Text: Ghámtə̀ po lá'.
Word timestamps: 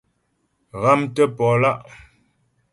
Ghámtə̀ 0.81 1.25
po 1.35 1.47
lá'. 1.61 1.79